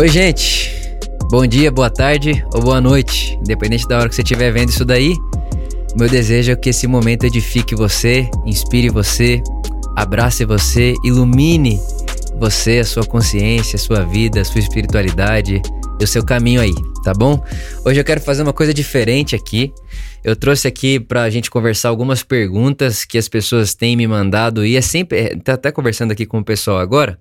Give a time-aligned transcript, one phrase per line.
[0.00, 0.98] Oi, gente.
[1.30, 4.82] Bom dia, boa tarde ou boa noite, independente da hora que você estiver vendo isso
[4.82, 5.14] daí.
[5.94, 9.42] Meu desejo é que esse momento edifique você, inspire você,
[9.94, 11.78] abrace você, ilumine
[12.38, 15.60] você, a sua consciência, a sua vida, a sua espiritualidade
[16.00, 16.72] e o seu caminho aí,
[17.04, 17.44] tá bom?
[17.84, 19.70] Hoje eu quero fazer uma coisa diferente aqui.
[20.24, 24.78] Eu trouxe aqui pra gente conversar algumas perguntas que as pessoas têm me mandado e
[24.78, 25.18] é sempre.
[25.18, 27.18] É, tá até conversando aqui com o pessoal agora.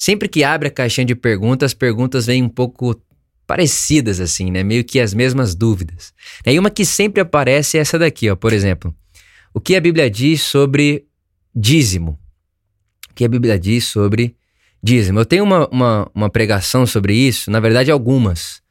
[0.00, 2.98] Sempre que abre a caixinha de perguntas, as perguntas vêm um pouco
[3.46, 4.62] parecidas assim, né?
[4.62, 6.14] Meio que as mesmas dúvidas.
[6.46, 8.94] E uma que sempre aparece é essa daqui, ó, por exemplo.
[9.52, 11.04] O que a Bíblia diz sobre
[11.54, 12.18] dízimo?
[13.10, 14.34] O que a Bíblia diz sobre
[14.82, 15.20] dízimo?
[15.20, 18.62] Eu tenho uma, uma, uma pregação sobre isso, na verdade algumas,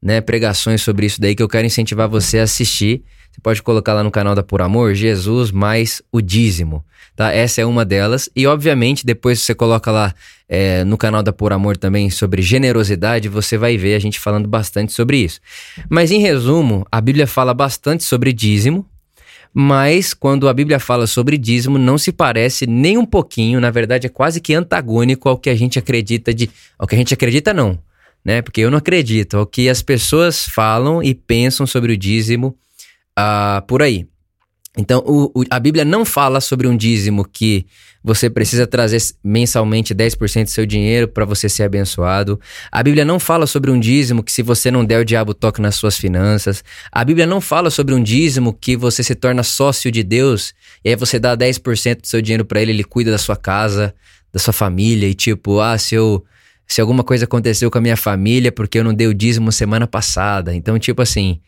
[0.00, 0.22] né?
[0.22, 3.04] Pregações sobre isso daí que eu quero incentivar você a assistir.
[3.30, 7.32] Você pode colocar lá no canal da Por Amor, Jesus mais o dízimo, tá?
[7.32, 8.28] Essa é uma delas.
[8.34, 10.14] E obviamente depois você coloca lá
[10.48, 14.48] é, no canal da Por Amor também sobre generosidade, você vai ver a gente falando
[14.48, 15.40] bastante sobre isso.
[15.88, 18.84] Mas em resumo, a Bíblia fala bastante sobre dízimo,
[19.52, 24.06] mas quando a Bíblia fala sobre dízimo, não se parece nem um pouquinho, na verdade
[24.06, 26.50] é quase que antagônico ao que a gente acredita de.
[26.78, 27.78] Ao que a gente acredita, não,
[28.24, 28.42] né?
[28.42, 32.56] Porque eu não acredito, ao que as pessoas falam e pensam sobre o dízimo
[33.18, 34.06] uh, por aí.
[34.76, 37.66] Então, o, o, a Bíblia não fala sobre um dízimo que
[38.02, 42.40] você precisa trazer mensalmente 10% do seu dinheiro para você ser abençoado.
[42.70, 45.60] A Bíblia não fala sobre um dízimo que se você não der o diabo toque
[45.60, 46.62] nas suas finanças.
[46.92, 50.90] A Bíblia não fala sobre um dízimo que você se torna sócio de Deus e
[50.90, 53.92] aí você dá 10% do seu dinheiro para ele, ele cuida da sua casa,
[54.32, 56.24] da sua família e tipo, ah, se eu
[56.68, 59.86] se alguma coisa aconteceu com a minha família porque eu não dei o dízimo semana
[59.86, 60.54] passada.
[60.54, 61.40] Então, tipo assim,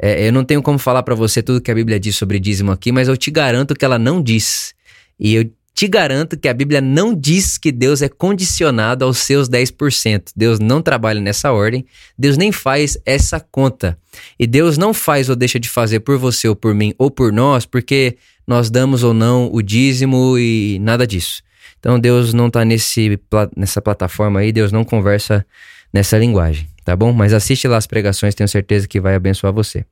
[0.00, 2.70] é, eu não tenho como falar para você tudo que a Bíblia diz sobre dízimo
[2.70, 4.72] aqui, mas eu te garanto que ela não diz.
[5.18, 9.48] E eu te garanto que a Bíblia não diz que Deus é condicionado aos seus
[9.48, 10.30] 10%.
[10.36, 11.84] Deus não trabalha nessa ordem,
[12.16, 13.98] Deus nem faz essa conta.
[14.38, 17.32] E Deus não faz ou deixa de fazer por você ou por mim ou por
[17.32, 21.42] nós, porque nós damos ou não o dízimo e nada disso.
[21.80, 23.20] Então Deus não está nesse,
[23.56, 25.44] nessa plataforma aí, Deus não conversa
[25.92, 27.12] nessa linguagem tá bom?
[27.12, 29.84] Mas assiste lá as pregações, tenho certeza que vai abençoar você.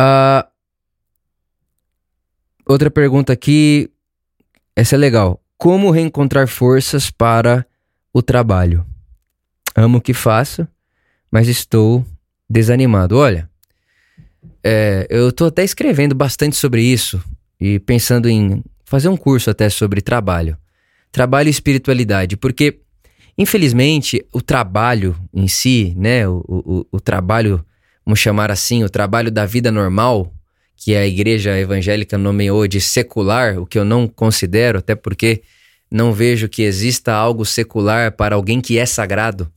[0.00, 0.46] Uh,
[2.66, 3.90] outra pergunta aqui,
[4.74, 5.42] essa é legal.
[5.56, 7.66] Como reencontrar forças para
[8.12, 8.86] o trabalho?
[9.74, 10.66] Amo o que faço,
[11.30, 12.04] mas estou
[12.48, 13.16] desanimado.
[13.16, 13.48] Olha,
[14.62, 17.22] é, eu estou até escrevendo bastante sobre isso
[17.60, 20.56] e pensando em fazer um curso até sobre trabalho.
[21.10, 22.80] Trabalho e espiritualidade, porque
[23.38, 27.64] Infelizmente, o trabalho em si, né, o, o, o trabalho,
[28.06, 30.32] vamos chamar assim, o trabalho da vida normal,
[30.76, 35.42] que a igreja evangélica nomeou de secular, o que eu não considero, até porque
[35.90, 39.50] não vejo que exista algo secular para alguém que é sagrado.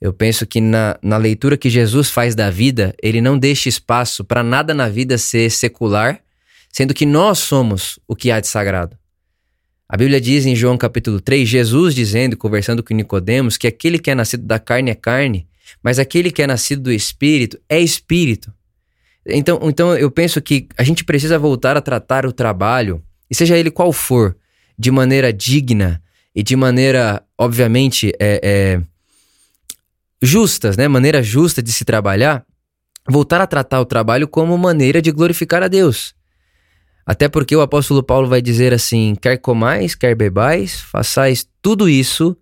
[0.00, 4.24] Eu penso que na, na leitura que Jesus faz da vida, ele não deixa espaço
[4.24, 6.20] para nada na vida ser secular,
[6.70, 8.96] sendo que nós somos o que há de sagrado.
[9.88, 14.10] A Bíblia diz em João capítulo 3, Jesus dizendo, conversando com Nicodemos, que aquele que
[14.10, 15.48] é nascido da carne é carne,
[15.82, 18.52] mas aquele que é nascido do espírito é espírito.
[19.26, 23.56] Então, então eu penso que a gente precisa voltar a tratar o trabalho, e seja
[23.56, 24.36] ele qual for,
[24.78, 26.02] de maneira digna
[26.34, 28.80] e de maneira, obviamente, é, é,
[30.22, 30.88] justas, né?
[30.88, 32.44] Maneira justa de se trabalhar,
[33.08, 36.14] voltar a tratar o trabalho como maneira de glorificar a Deus.
[37.04, 42.36] Até porque o apóstolo Paulo vai dizer assim: quer comais, quer bebais, façais tudo isso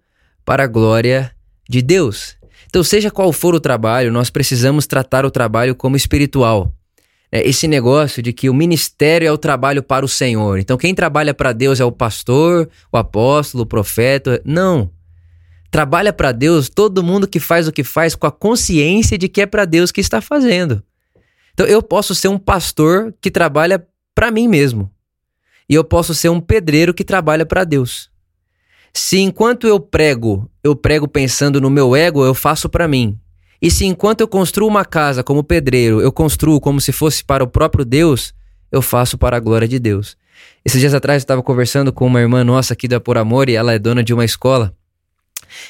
[0.45, 1.33] para a glória
[1.69, 2.37] de Deus.
[2.77, 6.71] Então, seja qual for o trabalho, nós precisamos tratar o trabalho como espiritual.
[7.33, 10.59] É esse negócio de que o ministério é o trabalho para o Senhor.
[10.59, 14.43] Então, quem trabalha para Deus é o pastor, o apóstolo, o profeta.
[14.45, 14.91] Não.
[15.71, 19.41] Trabalha para Deus todo mundo que faz o que faz com a consciência de que
[19.41, 20.83] é para Deus que está fazendo.
[21.55, 24.91] Então, eu posso ser um pastor que trabalha para mim mesmo.
[25.67, 28.11] E eu posso ser um pedreiro que trabalha para Deus.
[28.97, 33.21] Se enquanto eu prego, eu prego pensando no meu ego, eu faço para mim.
[33.61, 37.45] E se enquanto eu construo uma casa como pedreiro, eu construo como se fosse para
[37.45, 38.33] o próprio Deus,
[38.73, 40.17] eu faço para a glória de Deus.
[40.65, 43.55] Esses dias atrás eu estava conversando com uma irmã nossa aqui da Por Amor e
[43.55, 44.75] ela é dona de uma escola.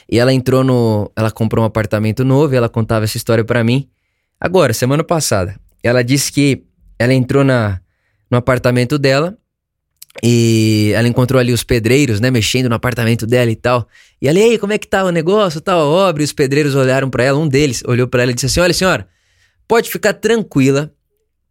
[0.08, 1.10] E ela entrou no.
[1.16, 3.88] Ela comprou um apartamento novo e ela contava essa história para mim.
[4.40, 5.58] Agora, semana passada.
[5.82, 6.62] Ela disse que
[6.96, 7.80] ela entrou na,
[8.30, 9.36] no apartamento dela.
[10.22, 13.86] E ela encontrou ali os pedreiros, né, mexendo no apartamento dela e tal.
[14.20, 16.22] E ela, ei, como é que tá o negócio, tal, obra?
[16.22, 18.72] E os pedreiros olharam para ela, um deles olhou para ela e disse assim: "Olha,
[18.72, 19.06] senhora,
[19.68, 20.92] pode ficar tranquila,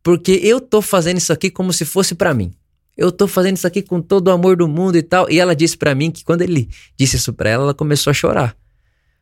[0.02, 2.54] porque eu tô fazendo isso aqui como se fosse para mim.
[2.98, 5.30] Eu tô fazendo isso aqui com todo o amor do mundo e tal".
[5.30, 8.14] E ela disse para mim que quando ele disse isso para ela, ela começou a
[8.14, 8.56] chorar.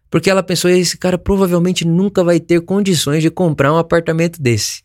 [0.10, 4.82] Porque ela pensou: esse cara provavelmente nunca vai ter condições de comprar um apartamento desse.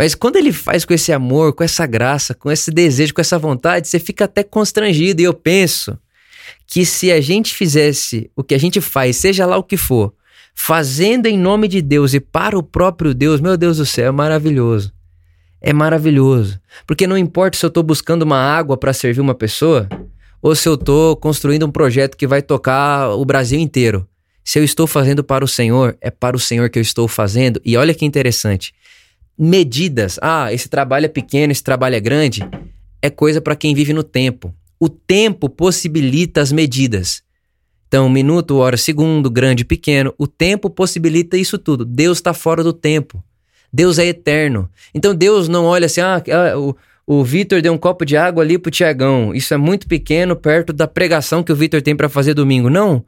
[0.00, 3.38] Mas quando ele faz com esse amor, com essa graça, com esse desejo, com essa
[3.38, 5.20] vontade, você fica até constrangido.
[5.20, 5.98] E eu penso
[6.66, 10.14] que se a gente fizesse o que a gente faz, seja lá o que for,
[10.54, 14.10] fazendo em nome de Deus e para o próprio Deus, meu Deus do céu, é
[14.10, 14.90] maravilhoso.
[15.60, 16.58] É maravilhoso.
[16.86, 19.86] Porque não importa se eu estou buscando uma água para servir uma pessoa
[20.40, 24.08] ou se eu estou construindo um projeto que vai tocar o Brasil inteiro.
[24.42, 27.60] Se eu estou fazendo para o Senhor, é para o Senhor que eu estou fazendo.
[27.62, 28.72] E olha que interessante.
[29.42, 30.18] Medidas.
[30.20, 32.46] Ah, esse trabalho é pequeno, esse trabalho é grande.
[33.00, 34.54] É coisa para quem vive no tempo.
[34.78, 37.22] O tempo possibilita as medidas.
[37.88, 41.86] Então, minuto, hora, segundo, grande, pequeno, o tempo possibilita isso tudo.
[41.86, 43.24] Deus está fora do tempo.
[43.72, 44.68] Deus é eterno.
[44.94, 46.76] Então Deus não olha assim, ah, ah o,
[47.06, 49.34] o Vitor deu um copo de água ali pro Tiagão.
[49.34, 52.68] Isso é muito pequeno perto da pregação que o Vitor tem para fazer domingo.
[52.68, 53.02] Não.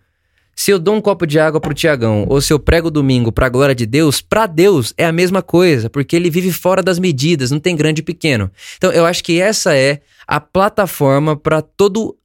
[0.55, 3.49] Se eu dou um copo de água pro Tiagão, ou se eu prego domingo pra
[3.49, 7.51] glória de Deus, para Deus é a mesma coisa, porque ele vive fora das medidas,
[7.51, 8.51] não tem grande e pequeno.
[8.77, 12.17] Então eu acho que essa é a plataforma para todo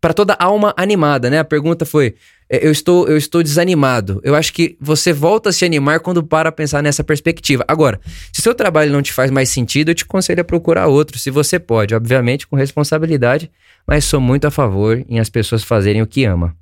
[0.00, 1.38] para toda alma animada, né?
[1.38, 2.14] A pergunta foi:
[2.48, 4.20] é, eu estou, eu estou desanimado.
[4.24, 7.64] Eu acho que você volta a se animar quando para pensar nessa perspectiva.
[7.68, 8.00] Agora,
[8.32, 11.30] se seu trabalho não te faz mais sentido, eu te aconselho a procurar outro, se
[11.30, 13.50] você pode, obviamente com responsabilidade,
[13.86, 16.56] mas sou muito a favor em as pessoas fazerem o que ama.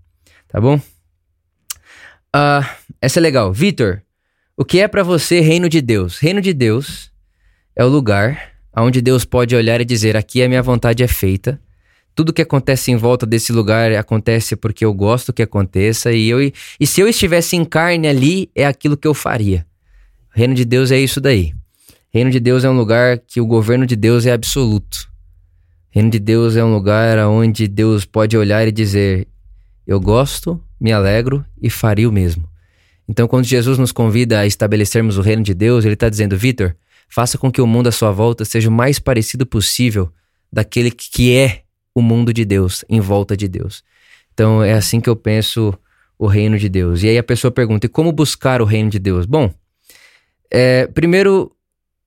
[0.48, 0.76] Tá bom?
[2.34, 2.64] Uh,
[3.00, 3.52] essa é legal.
[3.52, 4.02] Vitor,
[4.56, 6.18] o que é para você reino de Deus?
[6.18, 7.12] Reino de Deus
[7.76, 11.60] é o lugar onde Deus pode olhar e dizer: aqui a minha vontade é feita
[12.18, 16.40] tudo que acontece em volta desse lugar acontece porque eu gosto que aconteça e eu
[16.42, 19.64] e se eu estivesse em carne ali é aquilo que eu faria.
[20.34, 21.54] Reino de Deus é isso daí.
[22.12, 25.08] Reino de Deus é um lugar que o governo de Deus é absoluto.
[25.90, 29.28] Reino de Deus é um lugar onde Deus pode olhar e dizer:
[29.88, 32.46] eu gosto, me alegro e faria o mesmo.
[33.08, 36.76] Então, quando Jesus nos convida a estabelecermos o reino de Deus, ele está dizendo: Vitor,
[37.08, 40.12] faça com que o mundo à sua volta seja o mais parecido possível
[40.52, 41.62] daquele que é
[41.94, 43.82] o mundo de Deus, em volta de Deus.
[44.34, 45.72] Então é assim que eu penso
[46.18, 47.02] o reino de Deus.
[47.02, 49.24] E aí a pessoa pergunta: e como buscar o reino de Deus?
[49.24, 49.50] Bom,
[50.50, 51.50] é, primeiro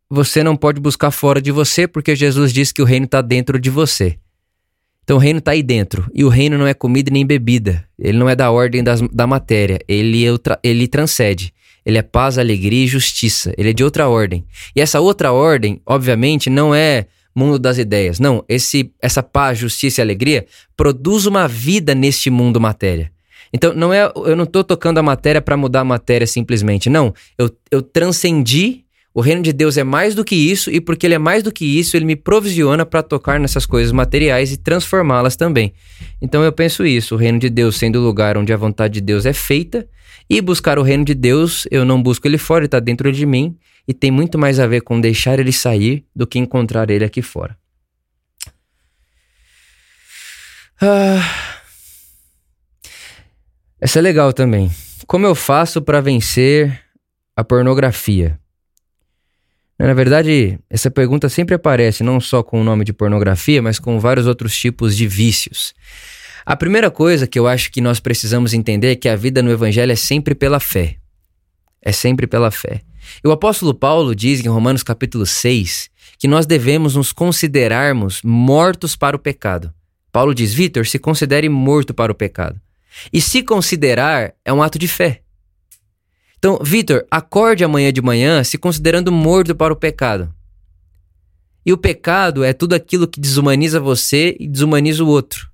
[0.07, 3.59] você não pode buscar fora de você, porque Jesus disse que o reino está dentro
[3.59, 4.19] de você.
[5.11, 6.09] Então o reino está aí dentro.
[6.15, 7.83] E o reino não é comida nem bebida.
[7.99, 9.77] Ele não é da ordem das, da matéria.
[9.85, 10.29] Ele, é
[10.63, 11.53] ele transcende.
[11.85, 13.53] Ele é paz, alegria e justiça.
[13.57, 14.45] Ele é de outra ordem.
[14.73, 18.21] E essa outra ordem, obviamente, não é mundo das ideias.
[18.21, 20.45] Não, esse essa paz, justiça e alegria
[20.77, 23.11] produz uma vida neste mundo matéria.
[23.51, 26.89] Então, não é, eu não estou tocando a matéria para mudar a matéria simplesmente.
[26.89, 28.85] Não, eu, eu transcendi.
[29.13, 31.51] O reino de Deus é mais do que isso, e porque ele é mais do
[31.51, 35.73] que isso, ele me provisiona para tocar nessas coisas materiais e transformá-las também.
[36.21, 39.01] Então eu penso isso: o reino de Deus sendo o lugar onde a vontade de
[39.01, 39.87] Deus é feita,
[40.29, 43.25] e buscar o reino de Deus, eu não busco ele fora, ele está dentro de
[43.25, 47.03] mim, e tem muito mais a ver com deixar ele sair do que encontrar ele
[47.03, 47.57] aqui fora.
[50.81, 51.21] Ah,
[53.79, 54.71] essa é legal também.
[55.05, 56.79] Como eu faço para vencer
[57.35, 58.40] a pornografia?
[59.81, 63.99] Na verdade, essa pergunta sempre aparece não só com o nome de pornografia, mas com
[63.99, 65.73] vários outros tipos de vícios.
[66.45, 69.49] A primeira coisa que eu acho que nós precisamos entender é que a vida no
[69.49, 70.97] Evangelho é sempre pela fé.
[71.81, 72.81] É sempre pela fé.
[73.23, 75.89] E o apóstolo Paulo diz em Romanos capítulo 6
[76.19, 79.73] que nós devemos nos considerarmos mortos para o pecado.
[80.11, 82.61] Paulo diz: Vitor, se considere morto para o pecado.
[83.11, 85.20] E se considerar é um ato de fé.
[86.41, 90.33] Então, Vitor, acorde amanhã de manhã se considerando morto para o pecado.
[91.63, 95.51] E o pecado é tudo aquilo que desumaniza você e desumaniza o outro.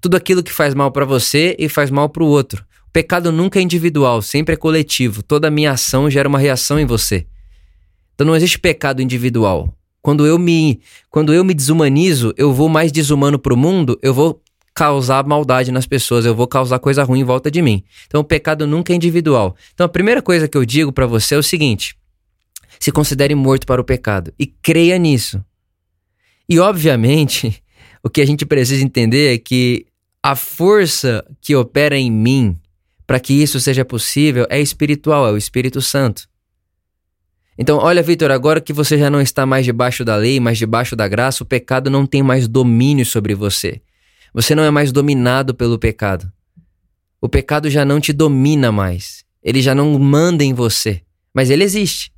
[0.00, 2.64] Tudo aquilo que faz mal para você e faz mal para o outro.
[2.90, 5.22] Pecado nunca é individual, sempre é coletivo.
[5.22, 7.26] Toda minha ação gera uma reação em você.
[8.14, 9.76] Então não existe pecado individual.
[10.00, 14.42] Quando eu me, quando eu me desumanizo, eu vou mais desumano pro mundo, eu vou
[14.74, 17.84] causar maldade nas pessoas, eu vou causar coisa ruim em volta de mim.
[18.06, 19.56] Então o pecado nunca é individual.
[19.72, 21.96] Então a primeira coisa que eu digo para você é o seguinte:
[22.80, 25.42] se considere morto para o pecado e creia nisso.
[26.48, 27.62] E obviamente,
[28.02, 29.86] o que a gente precisa entender é que
[30.22, 32.58] a força que opera em mim
[33.06, 36.26] para que isso seja possível é espiritual, é o Espírito Santo.
[37.56, 40.96] Então, olha, Vitor, agora que você já não está mais debaixo da lei, mas debaixo
[40.96, 43.80] da graça, o pecado não tem mais domínio sobre você.
[44.34, 46.30] Você não é mais dominado pelo pecado.
[47.20, 49.24] O pecado já não te domina mais.
[49.42, 51.00] Ele já não manda em você.
[51.32, 52.12] Mas ele existe.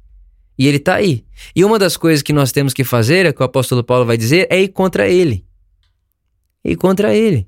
[0.58, 1.24] E ele está aí.
[1.54, 4.16] E uma das coisas que nós temos que fazer, é que o apóstolo Paulo vai
[4.16, 5.44] dizer, é ir contra ele.
[6.64, 7.46] Ir contra ele.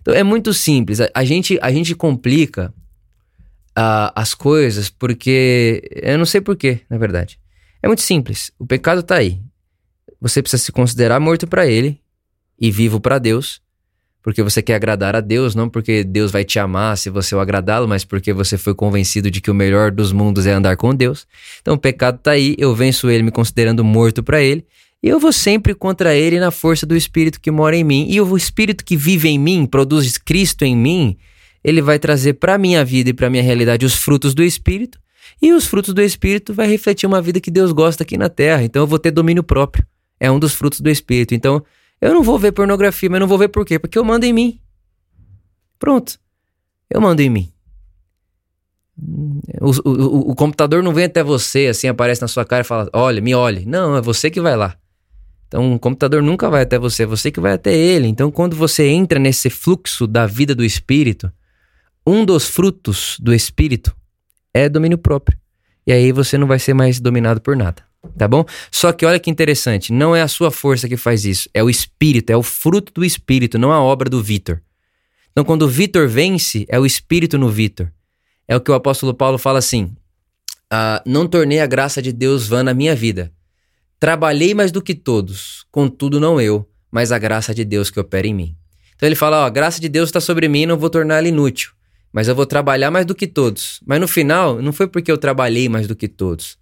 [0.00, 1.00] Então é muito simples.
[1.00, 2.74] A, a gente, a gente complica
[3.78, 5.82] uh, as coisas porque.
[5.90, 7.38] Eu não sei porquê, na verdade.
[7.80, 8.50] É muito simples.
[8.58, 9.40] O pecado tá aí.
[10.20, 12.00] Você precisa se considerar morto para ele
[12.58, 13.62] e vivo para Deus.
[14.24, 17.40] Porque você quer agradar a Deus, não porque Deus vai te amar se você o
[17.40, 20.94] agradá-lo, mas porque você foi convencido de que o melhor dos mundos é andar com
[20.94, 21.26] Deus.
[21.60, 24.64] Então o pecado tá aí, eu venço ele me considerando morto para ele
[25.02, 28.06] e eu vou sempre contra ele na força do Espírito que mora em mim.
[28.08, 31.18] E o Espírito que vive em mim, produz Cristo em mim,
[31.62, 34.98] ele vai trazer para minha vida e para minha realidade os frutos do Espírito.
[35.42, 38.62] E os frutos do Espírito vai refletir uma vida que Deus gosta aqui na terra.
[38.62, 39.86] Então eu vou ter domínio próprio.
[40.18, 41.34] É um dos frutos do Espírito.
[41.34, 41.62] Então
[42.04, 43.78] eu não vou ver pornografia, mas não vou ver por quê?
[43.78, 44.60] Porque eu mando em mim.
[45.78, 46.18] Pronto.
[46.90, 47.50] Eu mando em mim.
[49.58, 52.90] O, o, o, computador não vem até você, assim, aparece na sua cara e fala:
[52.92, 53.64] olha, me olhe.
[53.64, 54.76] Não, é você que vai lá.
[55.48, 58.06] Então, o computador nunca vai até você, é você que vai até ele.
[58.06, 61.32] Então, quando você entra nesse fluxo da vida do espírito,
[62.06, 63.96] um dos frutos do espírito
[64.52, 65.38] é domínio próprio.
[65.86, 67.82] E aí você não vai ser mais dominado por nada,
[68.16, 68.44] tá bom?
[68.70, 71.70] Só que olha que interessante, não é a sua força que faz isso, é o
[71.70, 74.60] espírito, é o fruto do espírito, não a obra do Vitor.
[75.32, 77.90] Então, quando o Vitor vence, é o espírito no Vitor.
[78.46, 79.92] É o que o apóstolo Paulo fala assim:
[80.70, 83.32] ah, Não tornei a graça de Deus vã na minha vida
[84.04, 88.26] Trabalhei mais do que todos, contudo não eu, mas a graça de Deus que opera
[88.26, 88.54] em mim.
[88.94, 91.70] Então ele fala: ó, a graça de Deus está sobre mim, não vou torná-la inútil,
[92.12, 93.80] mas eu vou trabalhar mais do que todos.
[93.86, 96.58] Mas no final, não foi porque eu trabalhei mais do que todos,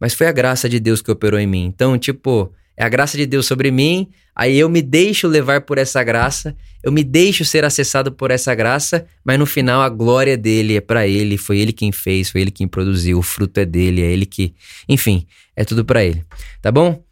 [0.00, 1.64] mas foi a graça de Deus que operou em mim.
[1.64, 5.78] Então, tipo, é a graça de Deus sobre mim, aí eu me deixo levar por
[5.78, 10.36] essa graça, eu me deixo ser acessado por essa graça, mas no final a glória
[10.36, 13.64] dele é para ele, foi ele quem fez, foi ele quem produziu, o fruto é
[13.64, 14.54] dele, é ele que,
[14.88, 16.24] enfim, é tudo para ele.
[16.60, 17.02] Tá bom?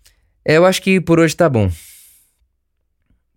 [0.44, 1.70] É, eu acho que por hoje tá bom.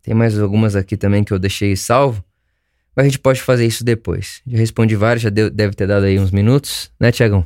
[0.04, 2.24] Tem mais algumas aqui também que eu deixei salvo.
[2.96, 4.42] Mas a gente pode fazer isso depois.
[4.48, 7.46] Já respondi vários, já deu, deve ter dado aí uns minutos, né, Tiagão?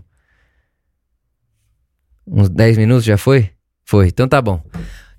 [2.32, 3.50] Uns 10 minutos já foi?
[3.84, 4.62] Foi, então tá bom.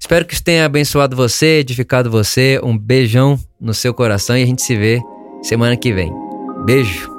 [0.00, 2.58] Espero que isso tenha abençoado você, edificado você.
[2.62, 4.98] Um beijão no seu coração e a gente se vê
[5.42, 6.10] semana que vem.
[6.64, 7.11] Beijo.